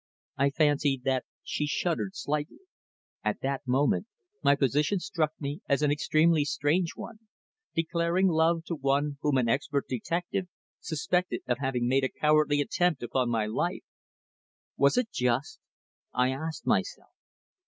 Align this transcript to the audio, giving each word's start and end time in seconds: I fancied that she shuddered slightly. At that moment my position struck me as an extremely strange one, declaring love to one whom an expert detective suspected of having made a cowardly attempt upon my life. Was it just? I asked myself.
I 0.35 0.49
fancied 0.49 1.03
that 1.03 1.25
she 1.43 1.67
shuddered 1.67 2.15
slightly. 2.15 2.61
At 3.23 3.41
that 3.41 3.67
moment 3.67 4.07
my 4.43 4.55
position 4.55 4.97
struck 4.97 5.31
me 5.39 5.61
as 5.69 5.83
an 5.83 5.91
extremely 5.91 6.43
strange 6.43 6.95
one, 6.95 7.19
declaring 7.75 8.27
love 8.27 8.63
to 8.63 8.73
one 8.75 9.19
whom 9.21 9.37
an 9.37 9.47
expert 9.47 9.87
detective 9.87 10.47
suspected 10.79 11.41
of 11.47 11.59
having 11.59 11.87
made 11.87 12.03
a 12.03 12.09
cowardly 12.09 12.61
attempt 12.61 13.03
upon 13.03 13.29
my 13.29 13.45
life. 13.45 13.83
Was 14.75 14.97
it 14.97 15.11
just? 15.11 15.59
I 16.13 16.31
asked 16.31 16.65
myself. 16.65 17.11